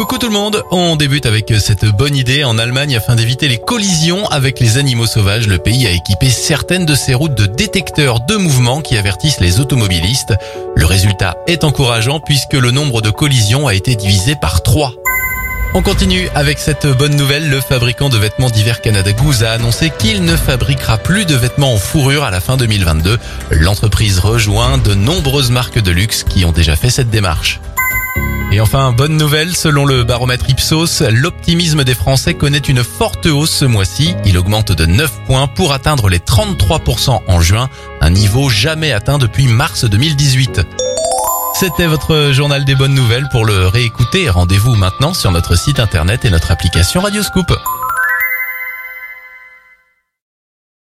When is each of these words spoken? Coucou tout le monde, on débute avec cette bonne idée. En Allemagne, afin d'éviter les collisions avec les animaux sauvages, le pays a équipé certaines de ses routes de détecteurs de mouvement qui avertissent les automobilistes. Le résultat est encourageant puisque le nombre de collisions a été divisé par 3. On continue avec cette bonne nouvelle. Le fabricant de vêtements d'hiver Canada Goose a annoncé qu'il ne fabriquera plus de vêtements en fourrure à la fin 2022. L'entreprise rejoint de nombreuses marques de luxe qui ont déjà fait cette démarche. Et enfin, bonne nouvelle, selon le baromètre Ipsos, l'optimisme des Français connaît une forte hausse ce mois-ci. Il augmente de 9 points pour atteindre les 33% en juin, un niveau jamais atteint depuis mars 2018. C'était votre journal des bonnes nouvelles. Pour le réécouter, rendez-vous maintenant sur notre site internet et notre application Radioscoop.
Coucou 0.00 0.16
tout 0.16 0.28
le 0.28 0.32
monde, 0.32 0.62
on 0.70 0.96
débute 0.96 1.26
avec 1.26 1.52
cette 1.58 1.84
bonne 1.84 2.16
idée. 2.16 2.42
En 2.42 2.56
Allemagne, 2.56 2.96
afin 2.96 3.16
d'éviter 3.16 3.48
les 3.48 3.58
collisions 3.58 4.26
avec 4.28 4.58
les 4.58 4.78
animaux 4.78 5.04
sauvages, 5.04 5.46
le 5.46 5.58
pays 5.58 5.86
a 5.86 5.90
équipé 5.90 6.30
certaines 6.30 6.86
de 6.86 6.94
ses 6.94 7.12
routes 7.12 7.34
de 7.34 7.44
détecteurs 7.44 8.20
de 8.20 8.36
mouvement 8.36 8.80
qui 8.80 8.96
avertissent 8.96 9.40
les 9.40 9.60
automobilistes. 9.60 10.32
Le 10.74 10.86
résultat 10.86 11.36
est 11.46 11.64
encourageant 11.64 12.18
puisque 12.18 12.54
le 12.54 12.70
nombre 12.70 13.02
de 13.02 13.10
collisions 13.10 13.66
a 13.66 13.74
été 13.74 13.94
divisé 13.94 14.36
par 14.40 14.62
3. 14.62 14.94
On 15.74 15.82
continue 15.82 16.30
avec 16.34 16.60
cette 16.60 16.86
bonne 16.86 17.14
nouvelle. 17.14 17.50
Le 17.50 17.60
fabricant 17.60 18.08
de 18.08 18.16
vêtements 18.16 18.48
d'hiver 18.48 18.80
Canada 18.80 19.12
Goose 19.12 19.44
a 19.44 19.52
annoncé 19.52 19.92
qu'il 19.98 20.24
ne 20.24 20.34
fabriquera 20.34 20.96
plus 20.96 21.26
de 21.26 21.34
vêtements 21.34 21.74
en 21.74 21.78
fourrure 21.78 22.24
à 22.24 22.30
la 22.30 22.40
fin 22.40 22.56
2022. 22.56 23.18
L'entreprise 23.50 24.18
rejoint 24.18 24.78
de 24.78 24.94
nombreuses 24.94 25.50
marques 25.50 25.78
de 25.78 25.90
luxe 25.90 26.24
qui 26.24 26.46
ont 26.46 26.52
déjà 26.52 26.74
fait 26.74 26.88
cette 26.88 27.10
démarche. 27.10 27.60
Et 28.52 28.60
enfin, 28.60 28.90
bonne 28.90 29.16
nouvelle, 29.16 29.54
selon 29.54 29.84
le 29.84 30.02
baromètre 30.02 30.50
Ipsos, 30.50 31.02
l'optimisme 31.12 31.84
des 31.84 31.94
Français 31.94 32.34
connaît 32.34 32.58
une 32.58 32.82
forte 32.82 33.26
hausse 33.26 33.52
ce 33.52 33.64
mois-ci. 33.64 34.16
Il 34.24 34.36
augmente 34.36 34.72
de 34.72 34.86
9 34.86 35.20
points 35.24 35.46
pour 35.46 35.72
atteindre 35.72 36.08
les 36.08 36.18
33% 36.18 37.20
en 37.28 37.40
juin, 37.40 37.70
un 38.00 38.10
niveau 38.10 38.50
jamais 38.50 38.90
atteint 38.90 39.18
depuis 39.18 39.46
mars 39.46 39.84
2018. 39.84 40.62
C'était 41.54 41.86
votre 41.86 42.32
journal 42.32 42.64
des 42.64 42.74
bonnes 42.74 42.94
nouvelles. 42.94 43.28
Pour 43.30 43.44
le 43.44 43.68
réécouter, 43.68 44.28
rendez-vous 44.28 44.74
maintenant 44.74 45.14
sur 45.14 45.30
notre 45.30 45.56
site 45.56 45.78
internet 45.78 46.24
et 46.24 46.30
notre 46.30 46.50
application 46.50 47.02
Radioscoop. 47.02 47.52